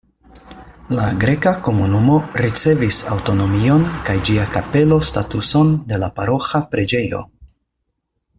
[0.99, 2.15] La greka komunumo
[2.45, 7.23] ricevis aŭtonomion kaj ĝia kapelo statuson de la paroĥa preĝejo.